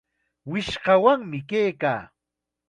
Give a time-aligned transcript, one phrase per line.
[0.49, 2.01] Wishqawanmi kaykaa.